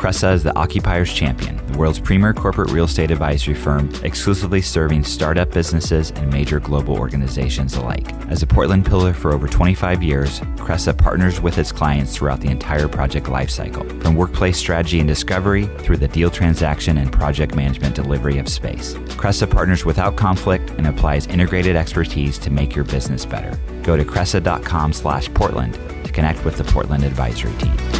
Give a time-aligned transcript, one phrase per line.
[0.00, 5.04] Cressa is the Occupier's Champion, the world's premier corporate real estate advisory firm, exclusively serving
[5.04, 8.10] startup businesses and major global organizations alike.
[8.30, 12.48] As a Portland pillar for over 25 years, Cressa partners with its clients throughout the
[12.48, 17.94] entire project lifecycle, from workplace strategy and discovery through the deal transaction and project management
[17.94, 18.94] delivery of space.
[19.20, 23.54] Cressa partners without conflict and applies integrated expertise to make your business better.
[23.82, 25.74] Go to cressa.com slash Portland
[26.06, 27.99] to connect with the Portland advisory team.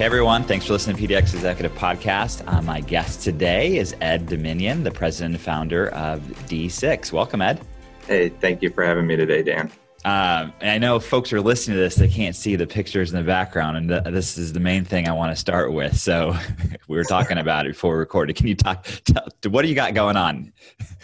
[0.00, 2.42] Hey everyone, thanks for listening to PDX Executive Podcast.
[2.50, 7.12] Uh, my guest today is Ed Dominion, the president and founder of D6.
[7.12, 7.60] Welcome, Ed.
[8.06, 9.70] Hey, thank you for having me today, Dan.
[10.06, 13.18] Um, and I know folks are listening to this, they can't see the pictures in
[13.18, 15.98] the background, and th- this is the main thing I want to start with.
[15.98, 16.34] So
[16.88, 18.36] we were talking about it before we recorded.
[18.36, 18.86] Can you talk?
[19.04, 20.50] Tell, what do you got going on?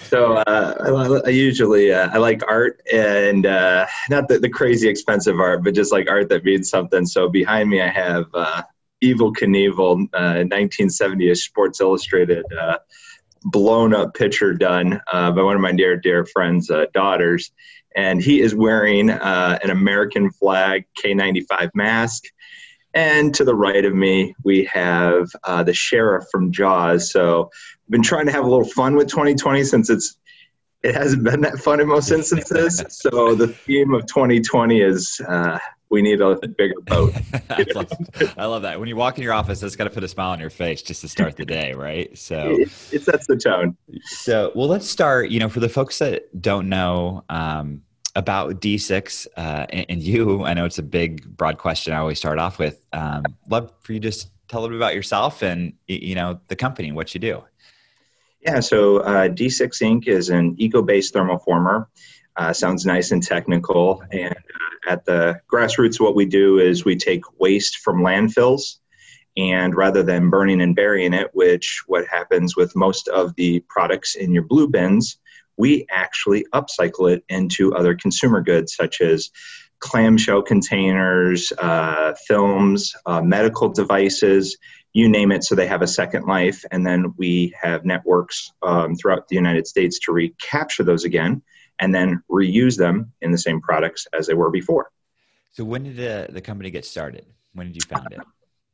[0.08, 4.88] So uh, I, I, usually uh, I like art and uh, not the, the, crazy
[4.88, 7.04] expensive art, but just like art that means something.
[7.04, 8.24] So behind me I have
[9.02, 12.78] uh, Evel Knievel, 1970ish uh, Sports Illustrated, uh,
[13.44, 17.52] blown up picture done uh, by one of my dear, dear friends' daughters.
[17.94, 22.24] And he is wearing an American flag K95 mask.
[22.96, 27.12] And to the right of me, we have uh, the sheriff from Jaws.
[27.12, 30.16] So I've been trying to have a little fun with 2020 since it's
[30.82, 32.82] it hasn't been that fun in most instances.
[32.88, 35.58] so the theme of 2020 is uh,
[35.90, 37.14] we need a bigger boat.
[37.50, 37.92] I, love,
[38.36, 38.78] I, love, that.
[38.78, 40.82] When you walk in your office, that's got to put a smile on your face
[40.82, 42.16] just to start the day, right?
[42.16, 43.76] So it, it sets the tone.
[44.02, 45.30] So, well, let's start.
[45.30, 47.82] You know, for the folks that don't know um,
[48.14, 51.92] about D6 uh, and, and, you, I know it's a big, broad question.
[51.92, 52.84] I always start off with.
[52.92, 56.40] Um, love for you to just tell a little bit about yourself and you know
[56.48, 57.44] the company and what you do.
[58.40, 60.06] Yeah, so uh, D6 Inc.
[60.06, 61.86] is an eco-based thermoformer.
[62.36, 64.34] Uh, sounds nice and technical, and
[64.88, 68.78] at the grassroots, what we do is we take waste from landfills,
[69.36, 74.14] and rather than burning and burying it, which what happens with most of the products
[74.14, 75.18] in your blue bins,
[75.56, 79.30] we actually upcycle it into other consumer goods such as
[79.78, 84.56] clamshell containers, uh, films, uh, medical devices,
[84.92, 86.64] you name it, so they have a second life.
[86.70, 91.42] And then we have networks um, throughout the United States to recapture those again
[91.80, 94.90] and then reuse them in the same products as they were before.
[95.52, 97.24] So, when did the, the company get started?
[97.54, 98.20] When did you found it?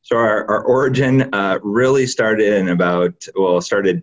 [0.02, 4.02] So, our, our origin uh, really started in about, well, started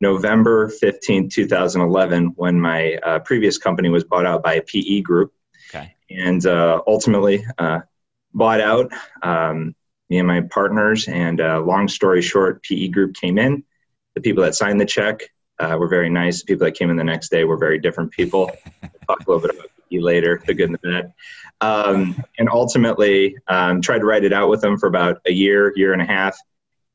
[0.00, 5.32] November 15, 2011, when my uh, previous company was bought out by a PE group.
[5.72, 5.94] Okay.
[6.10, 7.80] And uh, ultimately uh,
[8.34, 8.92] bought out
[9.22, 9.74] um,
[10.10, 11.08] me and my partners.
[11.08, 13.64] And uh, long story short, PE group came in.
[14.14, 15.22] The people that signed the check
[15.62, 16.42] uh, were very nice.
[16.42, 18.50] People that came in the next day were very different people.
[18.82, 21.12] We'll talk a little bit about you later, the good and the bad.
[21.60, 25.72] Um, and ultimately, um, tried to write it out with them for about a year,
[25.76, 26.36] year and a half.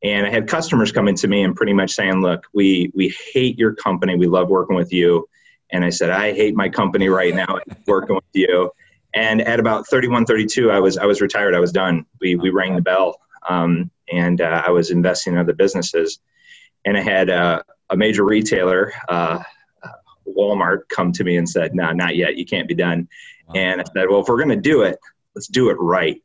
[0.03, 3.57] And I had customers coming to me and pretty much saying, "Look, we we hate
[3.57, 4.16] your company.
[4.16, 5.27] We love working with you."
[5.72, 8.72] And I said, "I hate my company right now, working with you."
[9.13, 11.56] And at about 31, 32, I was I was retired.
[11.56, 12.06] I was done.
[12.22, 13.19] We we rang the bell,
[13.50, 16.19] um, and uh, I was investing in other businesses.
[16.85, 19.41] And I had uh, a major retailer, uh,
[20.27, 22.37] Walmart, come to me and said, "No, not yet.
[22.37, 23.07] You can't be done."
[23.47, 23.53] Wow.
[23.55, 24.99] And I said, "Well, if we're going to do it,
[25.35, 26.21] let's do it right."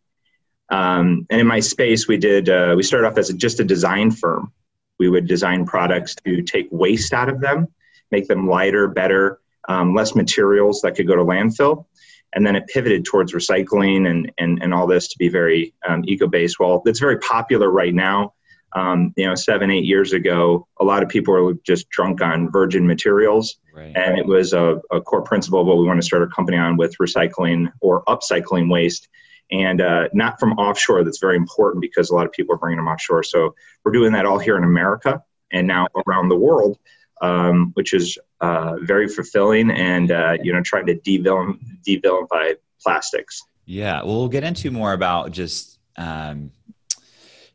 [0.70, 2.48] Um, and in my space, we did.
[2.48, 4.52] Uh, we started off as a, just a design firm.
[4.98, 7.68] We would design products to take waste out of them,
[8.10, 11.86] make them lighter, better, um, less materials that could go to landfill.
[12.34, 16.02] And then it pivoted towards recycling and, and, and all this to be very um,
[16.06, 16.58] eco-based.
[16.58, 18.32] Well, it's very popular right now
[18.74, 22.50] um, you know, seven, eight years ago, a lot of people were just drunk on
[22.50, 23.58] virgin materials.
[23.74, 23.92] Right.
[23.94, 26.56] And it was a, a, core principle of what we want to start a company
[26.56, 29.08] on with recycling or upcycling waste.
[29.50, 32.78] And uh, not from offshore, that's very important because a lot of people are bringing
[32.78, 33.22] them offshore.
[33.22, 33.54] So
[33.84, 36.78] we're doing that all here in America and now around the world,
[37.20, 43.42] um, which is uh, very fulfilling and, uh, you know, trying to devillain, devilify plastics.
[43.66, 44.02] Yeah.
[44.02, 46.50] Well, we'll get into more about just, um,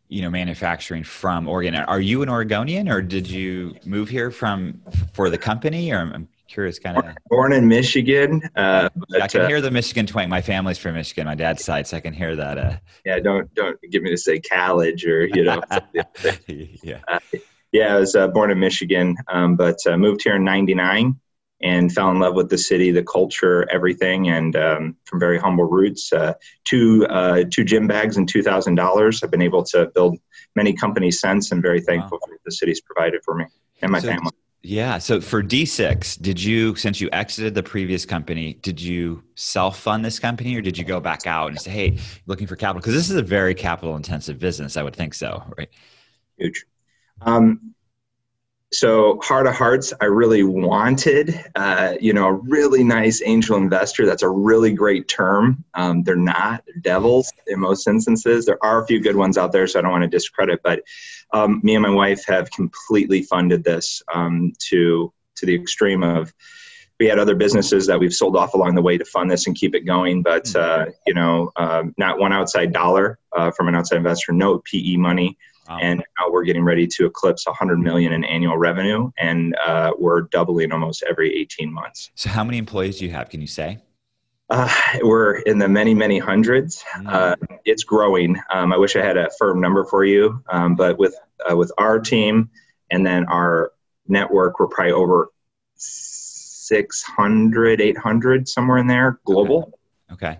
[0.09, 1.75] you know manufacturing from Oregon.
[1.75, 4.81] Are you an Oregonian, or did you move here from
[5.13, 5.91] for the company?
[5.91, 7.05] Or I'm curious, kind of.
[7.29, 8.41] Born in Michigan.
[8.55, 10.29] Uh, but, I can uh, hear the Michigan twang.
[10.29, 12.57] My family's from Michigan, my dad's side, so I can hear that.
[12.57, 15.61] Uh, yeah, don't don't get me to say college or you know.
[16.47, 16.99] yeah.
[17.07, 17.19] Uh,
[17.73, 21.19] yeah, I was uh, born in Michigan, um, but uh, moved here in '99
[21.61, 25.65] and fell in love with the city, the culture, everything, and um, from very humble
[25.65, 26.13] roots.
[26.13, 26.33] Uh,
[26.65, 29.23] two uh, two gym bags and two thousand dollars.
[29.23, 30.17] I've been able to build
[30.55, 32.25] many companies since, and very thankful wow.
[32.25, 33.45] for what the city's provided for me
[33.81, 34.31] and my so, family.
[34.63, 34.97] Yeah.
[34.97, 40.03] So for D6, did you, since you exited the previous company, did you self fund
[40.03, 42.81] this company, or did you go back out and say, "Hey, looking for capital"?
[42.81, 44.75] Because this is a very capital intensive business.
[44.75, 45.69] I would think so, right?
[46.37, 46.65] Huge.
[47.21, 47.73] Um,
[48.73, 54.05] so heart of hearts i really wanted uh, you know a really nice angel investor.
[54.05, 55.63] That's a really great term.
[55.73, 56.63] Um, they're not.
[56.65, 58.45] They're devils in most instances.
[58.45, 60.81] There are a few good ones out there so i don't want to discredit but
[61.33, 66.33] um, me and my wife have completely funded this um, to to the extreme of
[66.99, 69.55] we had other businesses that we've sold off along the way to fund this and
[69.55, 70.89] keep it going but mm-hmm.
[70.89, 74.33] uh, you know um, not one outside dollar uh, from an outside investor.
[74.33, 75.37] No pe money
[75.67, 75.79] Wow.
[75.81, 80.21] And now we're getting ready to eclipse 100 million in annual revenue, and uh, we're
[80.21, 82.11] doubling almost every 18 months.
[82.15, 83.29] So, how many employees do you have?
[83.29, 83.79] Can you say?
[84.49, 84.69] Uh,
[85.01, 86.83] we're in the many, many hundreds.
[86.97, 87.11] Mm.
[87.11, 87.35] Uh,
[87.65, 88.39] it's growing.
[88.51, 91.15] Um, I wish I had a firm number for you, um, but with
[91.49, 92.49] uh, with our team
[92.89, 93.73] and then our
[94.07, 95.29] network, we're probably over
[95.75, 99.63] 600, 800, somewhere in there, global.
[99.63, 99.71] Okay.
[100.09, 100.39] Okay.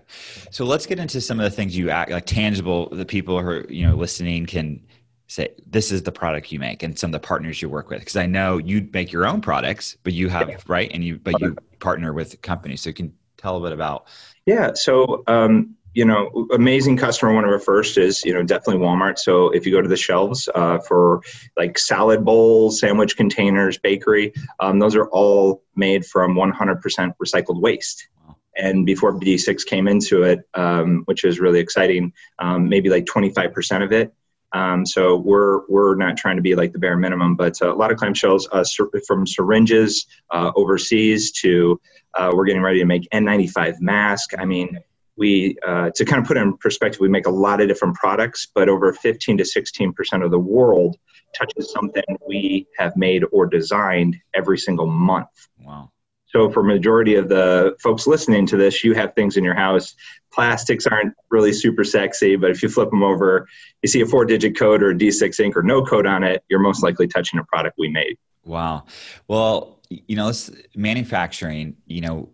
[0.50, 3.48] So let's get into some of the things you act like tangible the people who
[3.48, 4.80] are, you know, listening can
[5.28, 8.00] say this is the product you make and some of the partners you work with
[8.00, 10.56] because i know you make your own products but you have yeah.
[10.66, 12.82] right and you but you partner with companies.
[12.82, 14.06] So you can tell a bit about
[14.46, 18.82] yeah so um, you know amazing customer one of our first is you know definitely
[18.84, 19.18] walmart.
[19.18, 21.22] So if you go to the shelves uh, for
[21.56, 26.82] like salad bowls sandwich containers bakery um, those are all made from 100%
[27.22, 28.08] recycled waste.
[28.56, 33.84] And before D6 came into it, um, which is really exciting, um, maybe like 25%
[33.84, 34.12] of it
[34.52, 37.76] um, so we're we're not trying to be like the bare minimum, but uh, a
[37.76, 38.64] lot of clamshells uh,
[39.06, 41.80] from syringes uh, overseas to
[42.14, 44.30] uh, we're getting ready to make N95 mask.
[44.38, 44.78] I mean,
[45.16, 48.46] we uh, to kind of put in perspective, we make a lot of different products,
[48.54, 50.96] but over 15 to 16 percent of the world
[51.36, 55.28] touches something we have made or designed every single month.
[55.58, 55.90] Wow.
[56.30, 59.94] So for majority of the folks listening to this, you have things in your house.
[60.32, 63.48] Plastics aren't really super sexy, but if you flip them over,
[63.82, 65.56] you see a four-digit code or a D6 Inc.
[65.56, 68.18] or no code on it, you're most likely touching a product we made.
[68.44, 68.84] Wow.
[69.26, 70.32] Well, you know,
[70.76, 72.28] manufacturing, you know,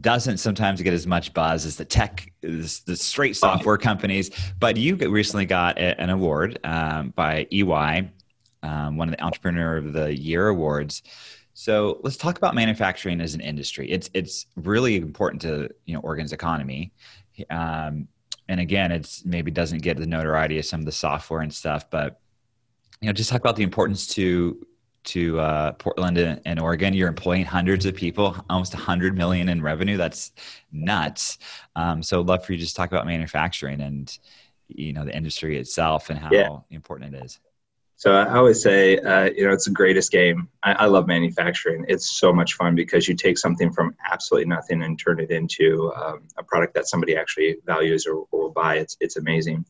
[0.00, 4.30] doesn't sometimes get as much buzz as the tech, the straight software companies.
[4.58, 8.10] But you recently got an award um, by EY,
[8.62, 11.02] um, one of the Entrepreneur of the Year awards
[11.60, 13.90] so let's talk about manufacturing as an industry.
[13.90, 16.92] It's it's really important to you know Oregon's economy,
[17.50, 18.06] um,
[18.48, 21.90] and again, it's maybe doesn't get the notoriety of some of the software and stuff,
[21.90, 22.20] but
[23.00, 24.64] you know just talk about the importance to
[25.02, 26.94] to uh, Portland and, and, Oregon.
[26.94, 29.96] You're employing hundreds of people, almost 100 million in revenue.
[29.96, 30.30] That's
[30.70, 31.38] nuts.
[31.74, 34.16] Um, so, I'd love for you to just talk about manufacturing and
[34.68, 36.56] you know the industry itself and how yeah.
[36.70, 37.40] important it is.
[37.98, 40.48] So I always say, uh, you know, it's the greatest game.
[40.62, 41.84] I, I, love manufacturing.
[41.88, 45.92] It's so much fun because you take something from absolutely nothing and turn it into
[45.96, 48.76] um, a product that somebody actually values or, or will buy.
[48.76, 49.64] It's it's amazing.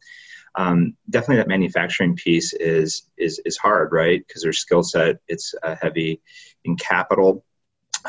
[0.56, 4.22] Um, definitely, that manufacturing piece is is is hard, right?
[4.26, 5.20] Because there's skill set.
[5.26, 6.20] It's uh, heavy
[6.66, 7.46] in capital.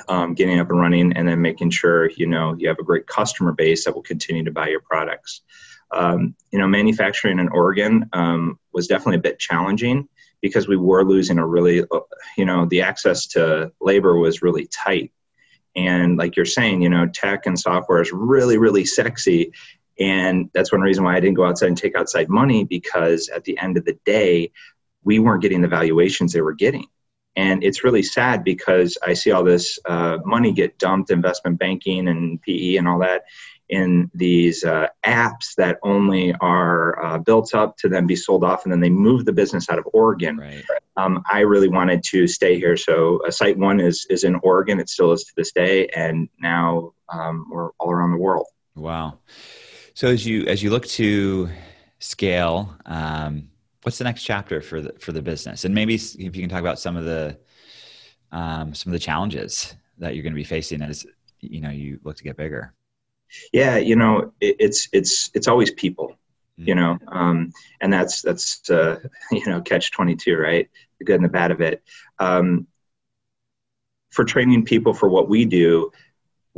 [0.09, 3.07] Um, getting up and running, and then making sure you know you have a great
[3.07, 5.43] customer base that will continue to buy your products
[5.91, 10.08] um, you know, manufacturing in Oregon um, was definitely a bit challenging
[10.41, 12.00] because we were losing a really, uh,
[12.38, 15.12] you know, the access to labor was really tight.
[15.75, 19.51] And like you're saying, you know, tech and software is really, really sexy.
[20.00, 23.43] And that's one reason why I didn't go outside and take outside money because at
[23.43, 24.51] the end of the day,
[25.03, 26.86] we weren't getting the valuations they were getting.
[27.36, 32.08] And it's really sad because I see all this uh, money get dumped, investment banking
[32.08, 33.24] and PE and all that
[33.69, 38.65] in these uh, apps that only are uh, built up to then be sold off
[38.65, 40.38] and then they move the business out of Oregon.
[40.38, 40.63] Right.
[40.97, 42.75] Um, I really wanted to stay here.
[42.75, 44.79] So uh, Site One is, is in Oregon.
[44.79, 45.88] It still is to this day.
[45.89, 48.47] And now um, we're all around the world.
[48.75, 49.19] Wow.
[49.93, 51.49] So as you, as you look to
[51.99, 53.49] scale, um,
[53.83, 55.63] what's the next chapter for the, for the business?
[55.65, 57.38] And maybe if you can talk about some of the,
[58.31, 61.05] um, some of the challenges that you're going to be facing as,
[61.39, 62.73] you know, you look to get bigger.
[63.53, 66.15] Yeah, you know, it, it's it's it's always people,
[66.57, 69.00] you know, um, and that's that's uh,
[69.31, 70.69] you know catch twenty two, right?
[71.00, 71.83] The good and the bad of it.
[72.19, 72.67] Um,
[74.12, 75.91] for training people for what we do,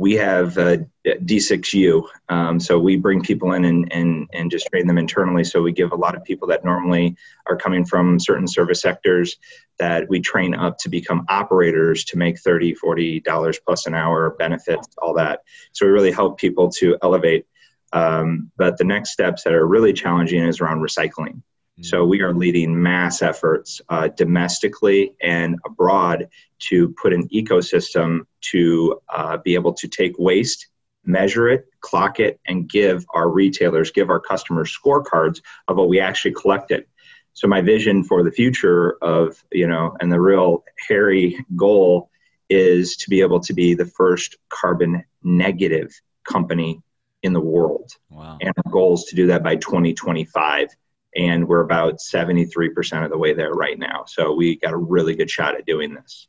[0.02, 2.02] we have uh, D6U.
[2.28, 5.44] Um, so we bring people in and, and, and just train them internally.
[5.44, 7.16] So we give a lot of people that normally
[7.46, 9.36] are coming from certain service sectors
[9.78, 14.30] that we train up to become operators to make 30, 40 dollars plus an hour
[14.40, 15.44] benefits, all that.
[15.70, 17.46] So we really help people to elevate.
[17.92, 21.42] Um, but the next steps that are really challenging is around recycling.
[21.80, 26.28] So we are leading mass efforts uh, domestically and abroad
[26.68, 28.20] to put an ecosystem
[28.52, 30.68] to uh, be able to take waste,
[31.04, 35.98] measure it, clock it, and give our retailers, give our customers scorecards of what we
[35.98, 36.84] actually collected.
[37.32, 42.10] So my vision for the future of you know, and the real hairy goal
[42.50, 45.90] is to be able to be the first carbon negative
[46.28, 46.82] company
[47.22, 47.92] in the world.
[48.10, 48.36] Wow.
[48.42, 50.68] And our goal is to do that by 2025
[51.16, 54.04] and we're about 73% of the way there right now.
[54.06, 56.28] So we got a really good shot at doing this.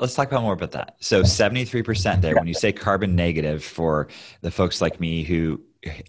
[0.00, 0.96] Let's talk about more about that.
[1.00, 2.34] So 73% there.
[2.34, 4.08] When you say carbon negative for
[4.40, 5.60] the folks like me who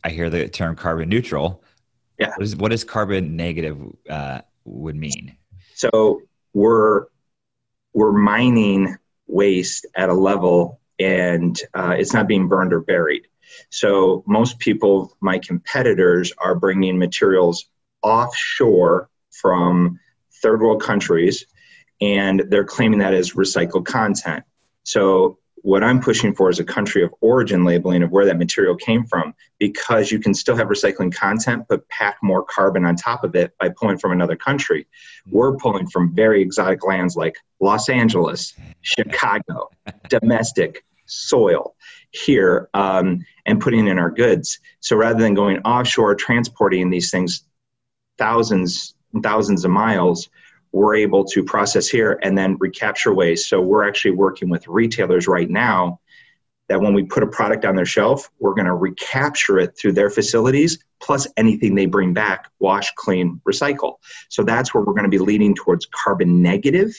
[0.03, 1.61] I hear the term carbon neutral,
[2.19, 2.31] yeah.
[2.35, 3.77] What, is, what does carbon negative
[4.09, 5.37] uh, would mean?
[5.75, 6.21] So
[6.53, 7.05] we're
[7.93, 13.27] we're mining waste at a level, and uh, it's not being burned or buried.
[13.69, 17.65] So most people, my competitors, are bringing materials
[18.01, 19.99] offshore from
[20.41, 21.45] third world countries
[22.01, 24.43] and they're claiming that as recycled content.
[24.83, 28.75] So what I'm pushing for is a country of origin labeling of where that material
[28.75, 33.23] came from because you can still have recycling content but pack more carbon on top
[33.23, 34.87] of it by pulling from another country.
[35.29, 39.69] We're pulling from very exotic lands like Los Angeles, Chicago,
[40.09, 41.75] domestic soil
[42.11, 44.59] here um, and putting in our goods.
[44.79, 47.43] So rather than going offshore transporting these things
[48.19, 50.29] thousands and thousands of miles
[50.71, 53.49] we're able to process here and then recapture waste.
[53.49, 55.99] So we're actually working with retailers right now
[56.67, 59.93] that when we put a product on their shelf we're going to recapture it through
[59.93, 63.95] their facilities plus anything they bring back wash clean recycle.
[64.29, 66.93] So that's where we're going to be leading towards carbon negative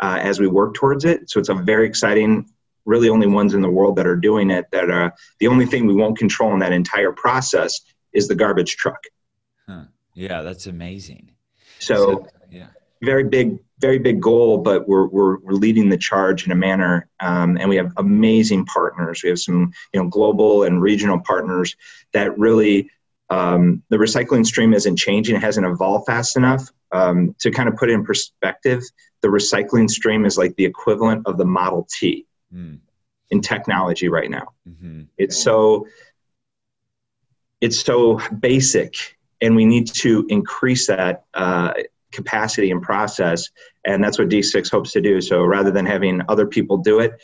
[0.00, 1.30] uh, as we work towards it.
[1.30, 2.50] So it's a very exciting
[2.84, 5.86] really only ones in the world that are doing it that are the only thing
[5.86, 7.80] we won't control in that entire process
[8.12, 9.02] is the garbage truck.
[10.14, 11.32] Yeah, that's amazing.
[11.80, 12.68] So, so, yeah,
[13.02, 17.08] very big, very big goal, but we're, we're, we're leading the charge in a manner,
[17.20, 19.22] um, and we have amazing partners.
[19.22, 21.76] We have some, you know, global and regional partners
[22.12, 22.90] that really
[23.30, 26.70] um, the recycling stream isn't changing; it hasn't evolved fast enough.
[26.92, 28.84] Um, to kind of put it in perspective,
[29.20, 32.78] the recycling stream is like the equivalent of the Model T mm.
[33.30, 34.52] in technology right now.
[34.68, 35.02] Mm-hmm.
[35.18, 35.88] It's so
[37.60, 41.74] it's so basic and we need to increase that uh,
[42.12, 43.50] capacity and process
[43.84, 45.20] and that's what d6 hopes to do.
[45.20, 47.20] So rather than having other people do it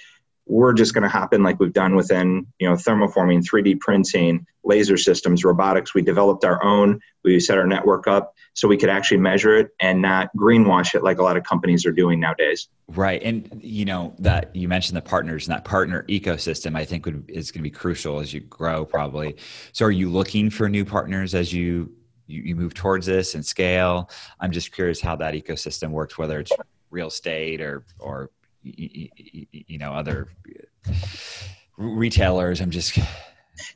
[0.50, 4.44] we're just going to hop in like we've done within you know thermoforming 3d printing
[4.64, 5.94] laser systems robotics.
[5.94, 7.00] We developed our own.
[7.24, 11.02] We set our network up so we could actually measure it and not greenwash it
[11.02, 12.68] like a lot of companies are doing nowadays.
[12.88, 17.06] Right and you know that you mentioned the partners and that partner ecosystem i think
[17.06, 19.36] would, is going to be crucial as you grow probably.
[19.72, 21.92] So are you looking for new partners as you
[22.30, 24.10] you, you move towards this and scale.
[24.40, 26.52] I'm just curious how that ecosystem works, whether it's
[26.90, 28.30] real estate or or
[28.62, 30.28] you know other
[30.88, 30.92] uh,
[31.76, 32.60] retailers.
[32.60, 32.98] I'm just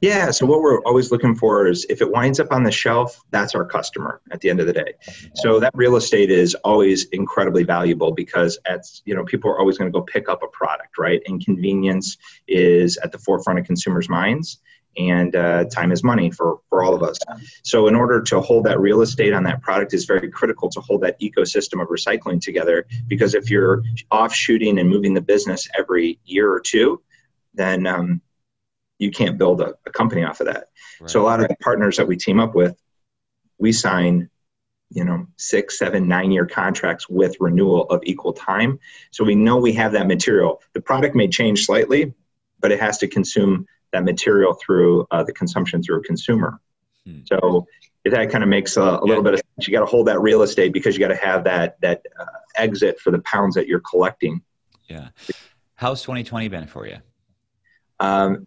[0.01, 0.31] yeah.
[0.31, 3.55] So what we're always looking for is if it winds up on the shelf, that's
[3.55, 4.95] our customer at the end of the day.
[5.35, 9.79] So that real estate is always incredibly valuable because at you know people are always
[9.79, 11.23] going to go pick up a product, right?
[11.27, 12.17] And convenience
[12.49, 14.61] is at the forefront of consumers' minds
[14.97, 17.19] and uh, time is money for, for all of us.
[17.63, 20.81] So, in order to hold that real estate on that product, is very critical to
[20.81, 22.87] hold that ecosystem of recycling together.
[23.07, 27.03] Because if you're off shooting and moving the business every year or two,
[27.55, 28.21] then um,
[28.99, 30.69] you can't build a, a, company off of that.
[31.01, 31.11] Right.
[31.11, 32.77] So, a lot of the partners that we team up with,
[33.59, 34.31] we sign
[34.91, 38.79] you know six seven nine year contracts with renewal of equal time
[39.11, 42.13] so we know we have that material the product may change slightly
[42.61, 46.61] but it has to consume that material through uh, the consumption through a consumer.
[47.07, 47.21] Hmm.
[47.27, 47.67] So
[48.05, 49.69] that kind of makes a, a little bit of sense.
[49.69, 52.25] You got to hold that real estate because you got to have that that uh,
[52.57, 54.43] exit for the pounds that you're collecting.
[54.89, 55.09] Yeah.
[55.77, 56.97] How's 2020 been for you?
[58.01, 58.47] Um,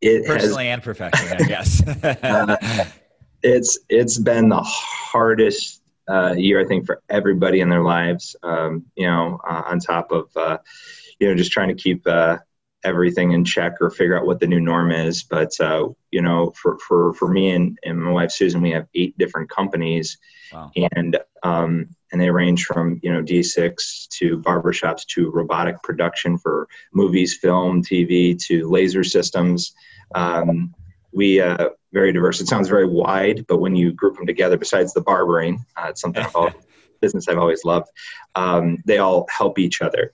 [0.00, 1.86] it personally has, and professionally, I guess.
[1.86, 2.86] uh,
[3.42, 8.36] it's it's been the hardest uh, year I think for everybody in their lives.
[8.42, 10.58] Um, you know, uh, on top of uh,
[11.20, 12.38] you know just trying to keep uh,
[12.86, 15.22] everything in check or figure out what the new norm is.
[15.22, 18.86] But uh, you know, for for for me and, and my wife Susan, we have
[18.94, 20.16] eight different companies,
[20.52, 20.70] wow.
[20.94, 26.68] and um, and they range from you know D6 to barbershops to robotic production for
[26.94, 29.74] movies, film, TV to laser systems.
[30.14, 30.74] Um,
[31.12, 32.40] we uh, very diverse.
[32.40, 36.00] It sounds very wide, but when you group them together, besides the barbering, uh, it's
[36.00, 36.54] something I've always,
[37.00, 37.88] business I've always loved.
[38.34, 40.12] Um, they all help each other.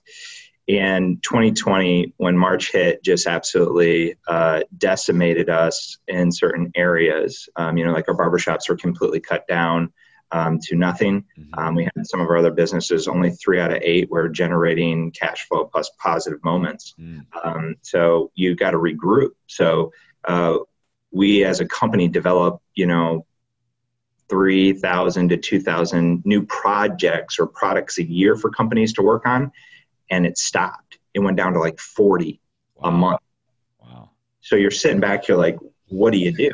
[0.68, 7.48] And 2020, when March hit, just absolutely uh, decimated us in certain areas.
[7.56, 9.92] Um, you know, like our barbershops were completely cut down
[10.30, 11.24] um, to nothing.
[11.38, 11.58] Mm-hmm.
[11.58, 15.10] Um, we had some of our other businesses, only three out of eight were generating
[15.10, 16.94] cash flow plus positive moments.
[16.98, 17.74] Mm.
[17.82, 19.30] so you've got to regroup.
[19.46, 19.92] So
[20.24, 20.58] uh,
[21.10, 23.26] we as a company develop, you know,
[24.30, 29.52] 3,000 to 2,000 new projects or products a year for companies to work on,
[30.12, 30.98] and it stopped.
[31.14, 32.38] It went down to like 40
[32.76, 32.88] wow.
[32.88, 33.20] a month.
[33.80, 34.10] Wow.
[34.42, 36.52] So you're sitting back, you're like, what do you do?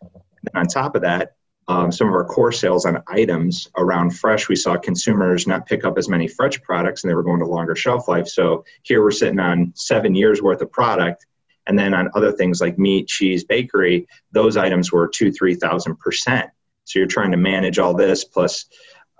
[0.00, 1.36] And on top of that,
[1.68, 5.84] um, some of our core sales on items around fresh, we saw consumers not pick
[5.84, 8.26] up as many fresh products and they were going to longer shelf life.
[8.26, 11.26] So here we're sitting on seven years worth of product.
[11.66, 16.50] And then on other things like meat, cheese, bakery, those items were two, 3,000 percent.
[16.84, 18.66] So you're trying to manage all this plus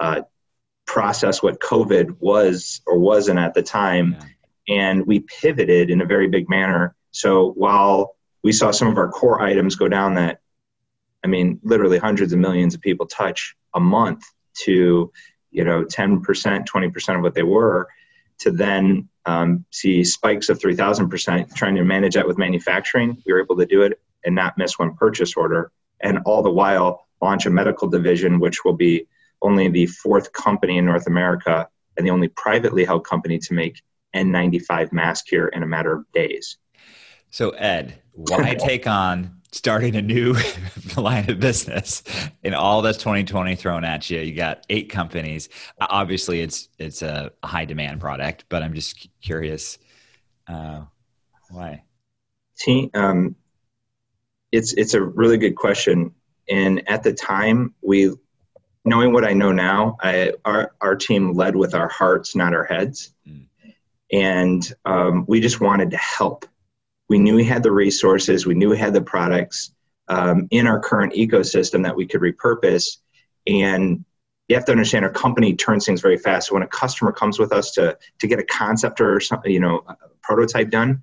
[0.00, 0.23] uh,
[0.87, 4.17] process what COVID was or wasn't at the time.
[4.67, 4.76] Yeah.
[4.76, 6.95] And we pivoted in a very big manner.
[7.11, 10.41] So while we saw some of our core items go down that
[11.25, 14.23] I mean, literally hundreds of millions of people touch a month
[14.64, 15.11] to,
[15.50, 17.88] you know, 10%, 20% of what they were,
[18.41, 23.17] to then um, see spikes of 3,000%, trying to manage that with manufacturing.
[23.25, 25.73] We were able to do it and not miss one purchase order.
[26.00, 29.07] And all the while, launch a medical division, which will be
[29.43, 33.83] only the fourth company in North America and the only privately held company to make
[34.14, 36.59] N95 mask here in a matter of days.
[37.31, 40.37] So, Ed, why take on starting a new
[40.97, 42.03] line of business
[42.43, 44.21] in all that's 2020 thrown at you?
[44.21, 45.49] You got eight companies.
[45.81, 49.79] Obviously it's it's a high demand product but i'm just curious
[50.49, 50.83] uh,
[51.50, 51.85] why?
[52.95, 53.37] Um,
[54.53, 56.14] it's it's a really good question.
[56.49, 58.15] And at the time we
[58.84, 62.64] knowing what i know now I, our, our team led with our hearts not our
[62.64, 63.47] heads mm.
[64.12, 66.47] and um, we just wanted to help
[67.08, 69.73] we knew we had the resources, we knew we had the products
[70.08, 72.99] um, in our current ecosystem that we could repurpose.
[73.47, 74.04] And
[74.49, 76.49] you have to understand our company turns things very fast.
[76.49, 79.60] So when a customer comes with us to to get a concept or something, you
[79.60, 81.02] know, a prototype done,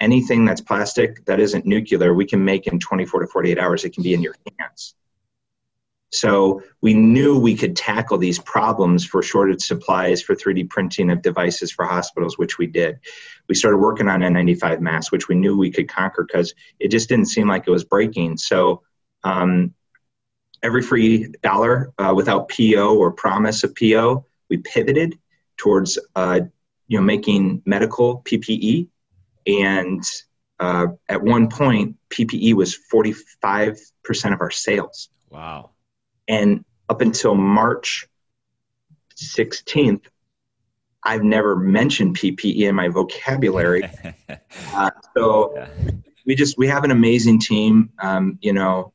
[0.00, 3.84] anything that's plastic that isn't nuclear, we can make in 24 to 48 hours.
[3.84, 4.94] It can be in your hands.
[6.12, 11.20] So we knew we could tackle these problems for shortage supplies for 3D printing of
[11.20, 12.98] devices for hospitals, which we did.
[13.48, 17.08] We started working on N95 masks, which we knew we could conquer because it just
[17.08, 18.36] didn't seem like it was breaking.
[18.38, 18.82] So
[19.24, 19.74] um,
[20.62, 25.18] every free dollar uh, without PO or promise of PO, we pivoted
[25.56, 26.40] towards uh,
[26.86, 28.88] you know making medical PPE,
[29.46, 30.04] and
[30.60, 35.08] uh, at one point PPE was 45% of our sales.
[35.30, 35.70] Wow.
[36.28, 38.06] And up until March
[39.16, 40.04] 16th,
[41.02, 43.84] I've never mentioned PPE in my vocabulary.
[44.74, 45.68] uh, so yeah.
[46.26, 47.90] we just we have an amazing team.
[48.00, 48.92] Um, you know,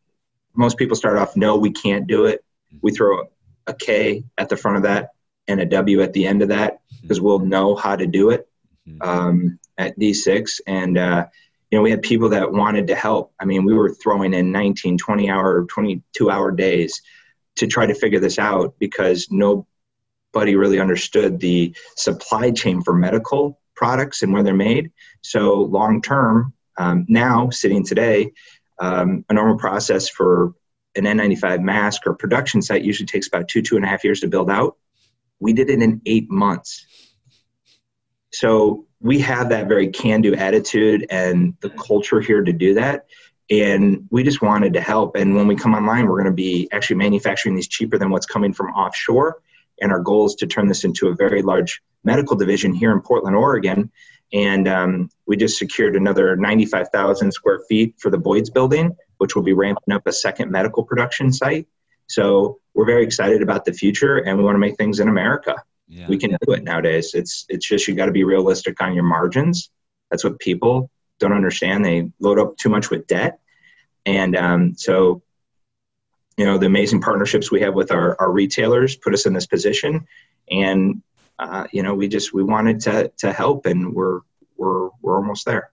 [0.54, 2.44] most people start off, no, we can't do it.
[2.82, 3.30] We throw
[3.68, 5.12] a K at the front of that
[5.48, 7.28] and a W at the end of that because mm-hmm.
[7.28, 8.48] we'll know how to do it
[8.88, 9.02] mm-hmm.
[9.02, 10.60] um, at D6.
[10.68, 11.28] And uh,
[11.70, 13.34] you know, we had people that wanted to help.
[13.40, 17.02] I mean, we were throwing in 19, 20 hour, 22 hour days
[17.58, 23.60] to try to figure this out because nobody really understood the supply chain for medical
[23.76, 24.92] products and where they're made.
[25.22, 28.32] So long term, um, now sitting today,
[28.80, 30.54] um, a normal process for
[30.96, 34.20] an N95 mask or production site usually takes about two two and a half years
[34.22, 34.78] to build out.
[35.40, 36.86] We did it in eight months.
[38.34, 43.06] So we have that very can-do attitude and the culture here to do that
[43.52, 45.16] and we just wanted to help.
[45.16, 48.26] And when we come online we're going to be actually manufacturing these cheaper than what's
[48.26, 49.42] coming from offshore.
[49.80, 53.02] And our goal is to turn this into a very large medical division here in
[53.02, 53.92] portland oregon.
[54.34, 59.44] And um, we just secured another 95000 square feet for the boyd's building which will
[59.44, 61.68] be ramping up a second medical production site.
[62.08, 65.56] So we're very excited about the future and we want to make things in america.
[65.88, 66.08] Yeah.
[66.08, 67.12] we can do it nowadays.
[67.14, 69.70] It's it's just you got to be realistic on your margins.
[70.10, 70.90] That's what people
[71.22, 71.86] don't understand.
[71.86, 73.40] They load up too much with debt.
[74.06, 75.22] And um, so,
[76.36, 79.46] you know, the amazing partnerships we have with our, our retailers put us in this
[79.46, 80.08] position.
[80.50, 81.02] And,
[81.40, 84.22] uh, you know, we just, we wanted to, to help and we're,
[84.58, 85.72] we're, we're almost there.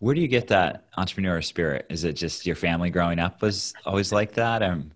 [0.00, 1.86] Where do you get that entrepreneurial spirit?
[1.88, 4.62] Is it just your family growing up was always like that?
[4.62, 4.90] Um,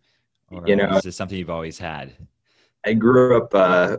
[0.51, 2.13] or you know, is it something you've always had?
[2.85, 3.99] I grew up, uh,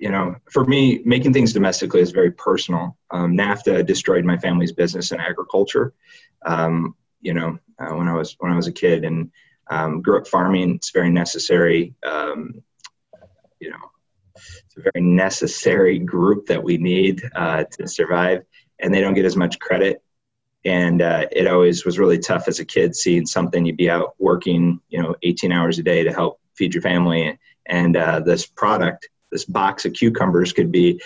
[0.00, 2.96] you know, for me, making things domestically is very personal.
[3.10, 5.94] Um, NAFTA destroyed my family's business in agriculture.
[6.44, 9.30] Um, you know, uh, when I was when I was a kid and
[9.68, 11.94] um, grew up farming, it's very necessary.
[12.06, 12.62] Um,
[13.60, 13.90] you know,
[14.34, 18.42] it's a very necessary group that we need uh, to survive,
[18.80, 20.02] and they don't get as much credit
[20.66, 24.14] and uh, it always was really tough as a kid seeing something you'd be out
[24.18, 28.46] working you know 18 hours a day to help feed your family and uh, this
[28.46, 31.00] product this box of cucumbers could be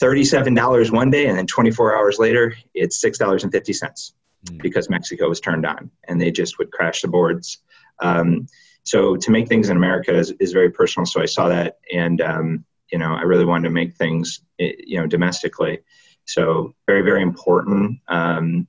[0.00, 4.62] $37 one day and then 24 hours later it's $6.50 mm.
[4.62, 7.58] because mexico was turned on and they just would crash the boards
[8.00, 8.46] um,
[8.84, 12.20] so to make things in america is, is, very personal so i saw that and
[12.20, 15.80] um, you know i really wanted to make things eh, you know domestically
[16.28, 18.00] so very, very important.
[18.06, 18.68] Um,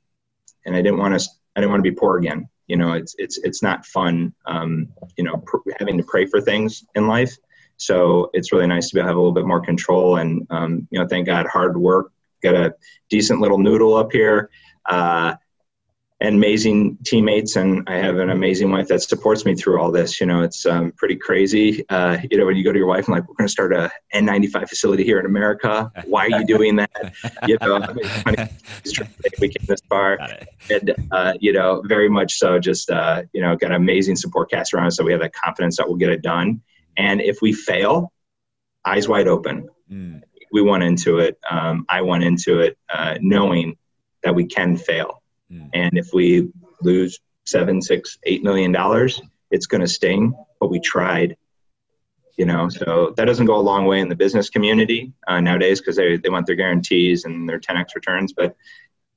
[0.66, 2.48] and I didn't want to, I didn't want to be poor again.
[2.70, 6.40] You know, it's, it's, it's not fun, um, you know, pr- having to pray for
[6.40, 7.36] things in life.
[7.76, 10.46] So it's really nice to be, able to have a little bit more control and,
[10.50, 12.76] um, you know, thank God hard work, got a
[13.10, 14.50] decent little noodle up here.
[14.86, 15.36] Uh,
[16.22, 20.20] and amazing teammates and i have an amazing wife that supports me through all this
[20.20, 21.88] you know it's um, pretty crazy.
[21.90, 23.74] Uh, you know when you go to your wife and like we're going to start
[23.74, 25.92] a n95 facility here in america.
[26.06, 26.90] Why are you doing that?
[27.48, 27.80] You know
[29.40, 30.20] we came this far.
[30.70, 34.74] And uh, you know very much so just uh, you know got amazing support cast
[34.74, 36.62] around us so we have that confidence that we'll get it done.
[36.98, 38.12] And if we fail
[38.86, 39.70] eyes wide open.
[39.92, 40.22] Mm.
[40.52, 43.76] we went into it um, i went into it uh, knowing
[44.22, 45.70] that we can fail Mm.
[45.74, 46.50] And if we
[46.82, 50.34] lose seven, six, eight million dollars, it's going to sting.
[50.60, 51.38] But we tried,
[52.38, 52.70] you know.
[52.70, 56.18] So that doesn't go a long way in the business community uh, nowadays because they
[56.18, 58.34] they want their guarantees and their 10x returns.
[58.34, 58.56] But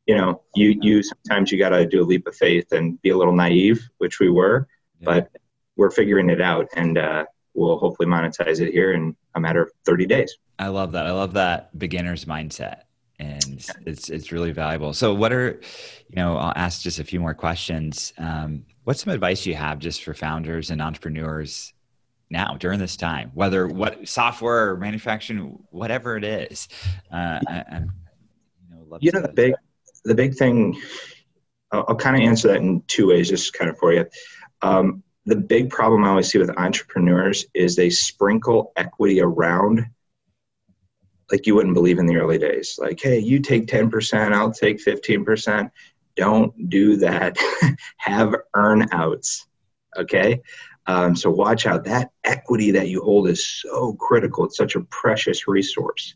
[0.07, 3.11] you know, you you sometimes you got to do a leap of faith and be
[3.11, 4.69] a little naive, which we were.
[5.01, 5.05] Yeah.
[5.05, 5.31] But
[5.77, 9.71] we're figuring it out, and uh, we'll hopefully monetize it here in a matter of
[9.87, 10.37] 30 days.
[10.59, 11.07] I love that.
[11.07, 12.83] I love that beginner's mindset
[13.23, 14.93] and it's it's really valuable.
[14.93, 15.61] So, what are
[16.09, 16.37] you know?
[16.37, 18.13] I'll ask just a few more questions.
[18.19, 21.73] Um, what's some advice you have just for founders and entrepreneurs
[22.31, 26.69] now during this time, whether what software or manufacturing, whatever it is?
[27.13, 27.93] Uh, I, am
[28.69, 29.55] you know, you know the big
[30.05, 30.81] the big thing.
[31.71, 34.05] I'll, I'll, kind of answer that in two ways, just kind of for you.
[34.63, 39.87] Um, the big problem I always see with entrepreneurs is they sprinkle equity around
[41.33, 42.79] like you wouldn't believe in the early days.
[42.79, 45.71] Like, hey, you take 10%, I'll take 15%.
[46.15, 47.37] Don't do that.
[47.97, 49.47] Have earnouts.
[49.97, 50.43] Okay.
[50.87, 51.85] Um, so watch out.
[51.85, 54.45] That equity that you hold is so critical.
[54.45, 56.15] It's such a precious resource.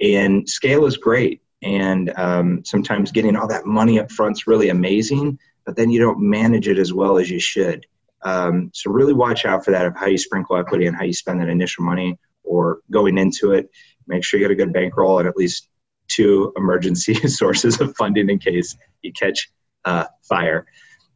[0.00, 1.42] And scale is great.
[1.62, 6.00] And um, sometimes getting all that money up front is really amazing, but then you
[6.00, 7.84] don't manage it as well as you should.
[8.22, 11.12] Um, so really watch out for that of how you sprinkle equity and how you
[11.12, 13.70] spend that initial money or going into it
[14.06, 15.68] make sure you get a good bankroll and at least
[16.08, 19.50] two emergency sources of funding in case you catch
[19.84, 20.66] uh, fire.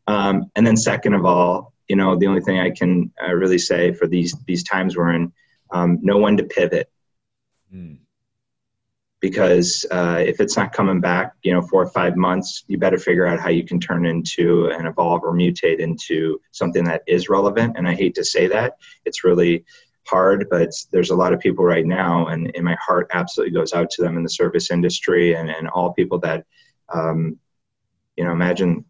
[0.07, 3.59] Um, and then second of all, you know, the only thing I can uh, really
[3.59, 5.33] say for these these times we're in,
[5.71, 6.91] um, know when to pivot.
[7.73, 7.99] Mm.
[9.21, 12.99] Because uh, if it's not coming back, you know, four or five months, you better
[12.99, 17.29] figure out how you can turn into and evolve or mutate into something that is
[17.29, 17.77] relevant.
[17.77, 19.65] And I hate to say that, it's really
[20.09, 23.73] hard, but there's a lot of people right now, and, and my heart absolutely goes
[23.73, 26.45] out to them in the service industry and, and all people that,
[26.89, 27.39] um,
[28.17, 28.85] you know, imagine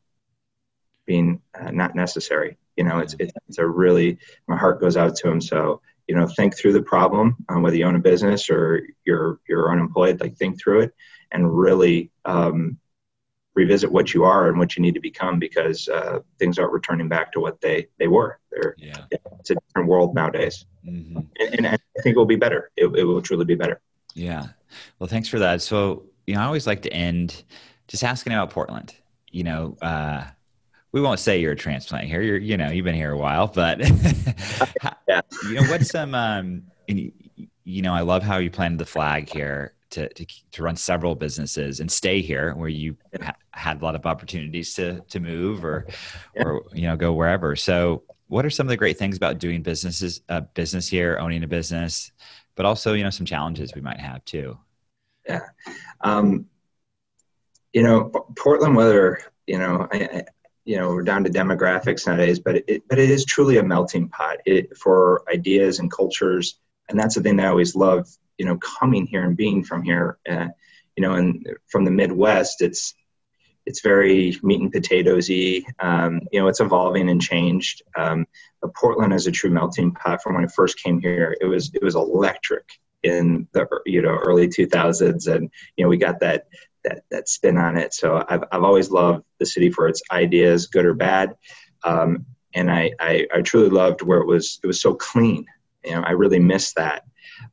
[1.07, 2.57] being uh, not necessary.
[2.77, 5.41] You know, it's, it's, a really, my heart goes out to them.
[5.41, 9.41] So, you know, think through the problem, um, whether you own a business or you're,
[9.49, 10.95] you're unemployed, like think through it
[11.33, 12.79] and really, um,
[13.57, 17.09] revisit what you are and what you need to become because uh, things aren't returning
[17.09, 18.39] back to what they they were.
[18.53, 19.05] They're, yeah.
[19.41, 21.21] It's a different world nowadays, mm-hmm.
[21.41, 22.71] and, and, I think it will be better.
[22.77, 23.81] It, it, will truly be better.
[24.15, 24.47] Yeah.
[24.99, 25.63] Well, thanks for that.
[25.63, 27.43] So you know, I always like to end
[27.89, 28.95] just asking about Portland.
[29.31, 30.25] You know, uh,
[30.93, 32.21] we won't say you're a transplant here.
[32.21, 33.79] You're you know you've been here a while, but
[35.49, 39.76] you know what's some um, you know I love how you planted the flag here
[39.91, 43.95] to, to, to run several businesses and stay here where you ha- had a lot
[43.95, 45.87] of opportunities to, to move or,
[46.35, 46.43] yeah.
[46.45, 47.57] or, you know, go wherever.
[47.57, 51.45] So what are some of the great things about doing businesses, uh, business here, owning
[51.45, 52.13] a business,
[52.55, 54.59] but also, you know, some challenges we might have too?
[55.29, 55.47] Yeah.
[56.01, 56.47] Um,
[57.73, 60.25] you know, Portland weather, you know, I, I,
[60.65, 64.09] you know, we're down to demographics nowadays, but it, but it is truly a melting
[64.09, 66.59] pot it, for ideas and cultures.
[66.89, 69.83] And that's the thing that I always love you know coming here and being from
[69.83, 70.49] here uh,
[70.97, 72.95] you know and from the midwest it's
[73.67, 75.65] it's very meat and potatoesy.
[75.81, 77.83] Um, you know, it's evolving and changed.
[77.97, 78.27] Um,
[78.63, 80.23] but Portland is a true melting pot.
[80.23, 82.65] From when I first came here, it was it was electric
[83.03, 86.47] in the you know early 2000s, and you know we got that
[86.85, 87.93] that that spin on it.
[87.93, 91.35] So I've I've always loved the city for its ideas, good or bad.
[91.85, 95.45] Um, and I, I, I truly loved where it was it was so clean.
[95.85, 97.03] You know, I really miss that.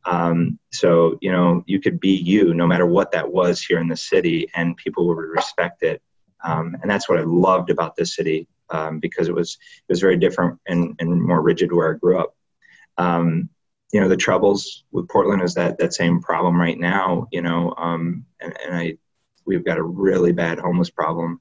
[0.06, 3.88] Um, so you know, you could be you no matter what that was here in
[3.88, 6.02] the city, and people would respect it.
[6.43, 10.02] Um, and that's what I loved about this city um, because it was it was
[10.02, 12.36] very different and, and more rigid where I grew up.
[12.98, 13.50] Um,
[13.91, 17.28] you know, the troubles with Portland is that that same problem right now.
[17.32, 18.98] You know, um, and, and I
[19.46, 21.39] we've got a really bad homeless problem.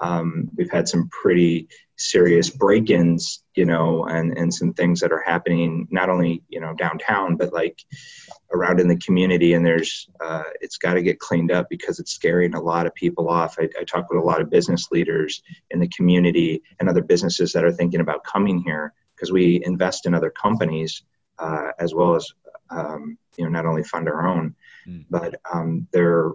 [0.00, 5.22] Um, we've had some pretty serious break-ins, you know, and, and some things that are
[5.26, 7.80] happening not only you know downtown but like
[8.52, 9.54] around in the community.
[9.54, 12.94] And there's uh, it's got to get cleaned up because it's scaring a lot of
[12.94, 13.56] people off.
[13.58, 17.52] I, I talk with a lot of business leaders in the community and other businesses
[17.52, 21.02] that are thinking about coming here because we invest in other companies
[21.38, 22.26] uh, as well as
[22.70, 24.54] um, you know not only fund our own,
[24.86, 25.04] mm.
[25.10, 26.30] but um, they're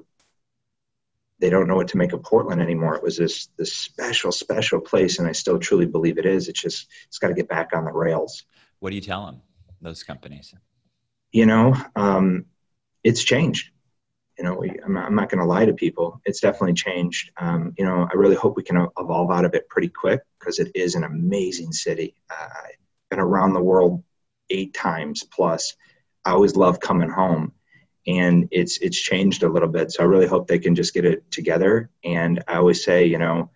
[1.43, 2.95] they don't know what to make of Portland anymore.
[2.95, 6.47] It was this this special, special place, and I still truly believe it is.
[6.47, 8.45] It's just it's got to get back on the rails.
[8.79, 9.41] What do you tell them,
[9.81, 10.55] those companies?
[11.33, 12.45] You know, um,
[13.03, 13.71] it's changed.
[14.37, 16.21] You know, we, I'm, I'm not going to lie to people.
[16.23, 17.31] It's definitely changed.
[17.35, 20.59] Um, you know, I really hope we can evolve out of it pretty quick because
[20.59, 22.15] it is an amazing city.
[22.29, 24.01] Uh, I've been around the world
[24.49, 25.75] eight times plus.
[26.23, 27.51] I always love coming home
[28.07, 29.91] and it's it's changed a little bit.
[29.91, 31.89] So I really hope they can just get it together.
[32.03, 33.49] And I always say, you know,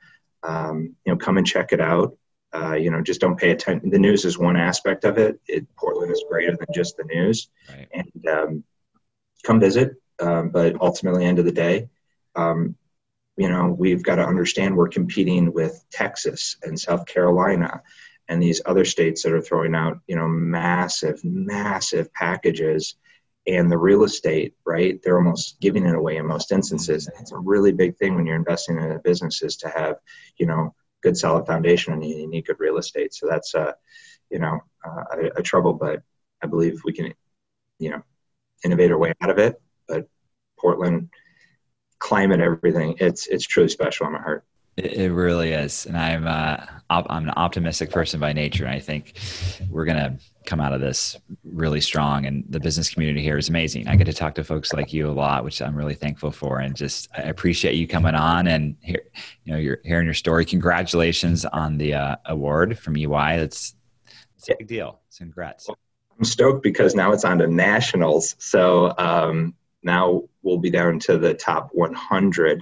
[0.44, 2.18] um, you know, come and check it out.
[2.54, 3.90] Uh, you know, just don't pay attention.
[3.90, 5.40] The news is one aspect of it.
[5.48, 7.88] it Portland is greater than just the news, right.
[7.94, 8.64] and um,
[9.44, 9.96] come visit.
[10.20, 11.90] Um, but ultimately, end of the day,
[12.36, 12.76] um,
[13.36, 17.82] you know, we've got to understand we're competing with Texas and South Carolina
[18.30, 22.96] and these other states that are throwing out, you know, massive, massive packages
[23.48, 25.00] and the real estate, right?
[25.02, 27.08] They're almost giving it away in most instances.
[27.08, 29.96] And it's a really big thing when you're investing in a business is to have,
[30.38, 33.14] you know, good solid foundation and you need good real estate.
[33.14, 33.72] So that's, uh,
[34.30, 36.02] you know, uh, a, a trouble, but
[36.44, 37.14] I believe we can,
[37.80, 38.02] you know,
[38.66, 39.62] innovate our way out of it.
[39.88, 40.10] But
[40.60, 41.10] Portland,
[42.00, 44.44] climate, everything, it's it's truly special in my heart.
[44.76, 48.80] It, really is, and I'm uh, op- I'm an optimistic person by nature, and I
[48.80, 49.14] think
[49.72, 52.26] we're gonna come out of this really strong.
[52.26, 53.88] And the business community here is amazing.
[53.88, 56.60] I get to talk to folks like you a lot, which I'm really thankful for,
[56.60, 59.02] and just I appreciate you coming on and hear,
[59.44, 60.46] you know, you're hearing your story.
[60.46, 63.38] Congratulations on the uh, award from EY.
[63.38, 63.76] That's,
[64.38, 65.02] that's a big deal.
[65.16, 65.70] Congrats.
[66.18, 68.36] I'm stoked because now it's on to nationals.
[68.40, 72.62] So um, now we'll be down to the top 100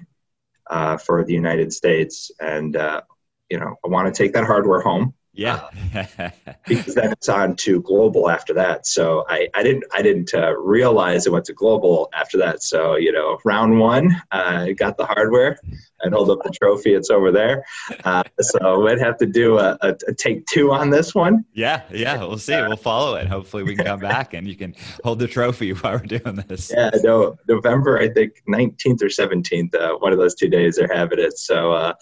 [0.70, 2.32] uh, for the United States.
[2.40, 3.02] And, uh,
[3.50, 5.14] you know, I want to take that hardware home.
[5.36, 5.68] Yeah.
[5.94, 6.30] uh,
[6.68, 8.88] because then it's on to global after that.
[8.88, 12.64] So I, I didn't I didn't uh, realize it went to global after that.
[12.64, 15.58] So you know, round one, I uh, got the hardware.
[16.04, 16.94] I hold up the trophy.
[16.94, 17.66] It's over there.
[18.04, 21.46] Uh, so we'd have to do a, a, a, take two on this one.
[21.54, 22.20] Yeah, yeah.
[22.20, 22.54] We'll see.
[22.54, 23.28] We'll follow it.
[23.28, 26.72] Hopefully, we can come back and you can hold the trophy while we're doing this.
[26.76, 26.92] Yeah.
[27.04, 29.74] No, November I think nineteenth or seventeenth.
[29.76, 31.38] Uh, one of those two days they're having it.
[31.38, 31.94] So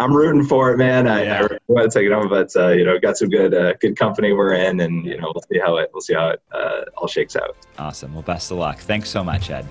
[0.00, 1.06] I'm rooting for it, man.
[1.06, 1.46] I, yeah.
[1.50, 3.98] I want to take it on, but uh, you know, got some good uh, good
[3.98, 6.84] company we're in, and you know, we'll see how it we'll see how it uh,
[6.96, 7.54] all shakes out.
[7.78, 8.14] Awesome.
[8.14, 8.78] Well, best of luck.
[8.78, 9.68] Thanks so much, Ed.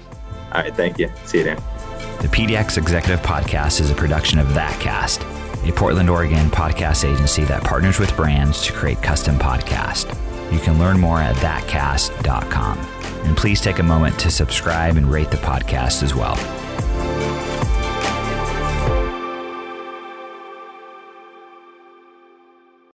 [0.53, 1.09] All right, thank you.
[1.25, 1.55] See you, Dan.
[2.21, 7.63] The PDX Executive Podcast is a production of ThatCast, a Portland, Oregon podcast agency that
[7.63, 10.13] partners with brands to create custom podcasts.
[10.51, 12.77] You can learn more at thatcast.com.
[13.25, 16.35] And please take a moment to subscribe and rate the podcast as well.